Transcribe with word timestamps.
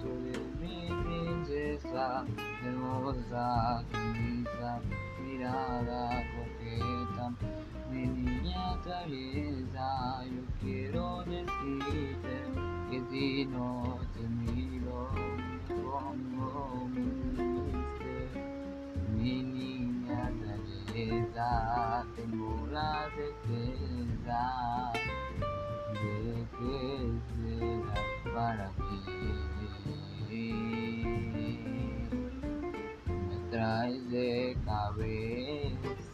tú 0.00 0.08
eres 0.28 0.46
mi 0.60 0.86
princesa, 1.02 2.24
hermosa, 2.64 3.82
sonrisa, 3.90 4.80
mirada 5.24 6.22
coqueta, 6.36 7.32
mi 7.90 8.06
niña 8.06 8.80
traviesa, 8.84 10.24
yo 10.24 10.42
quiero 10.60 11.24
decirte 11.24 12.36
que 12.90 13.02
si 13.10 13.44
no 13.46 13.98
te 14.14 14.22
miro 14.28 15.10
me 15.14 15.74
pongo 15.82 16.88
mi 19.16 19.42
niña 19.42 20.30
tengo 22.14 22.66
la 22.70 23.08
certeza 23.16 23.77
para 28.38 28.70
mí. 28.78 30.38
Me 33.28 33.36
traes 33.50 34.10
de 34.10 34.56
cabeza 34.64 36.07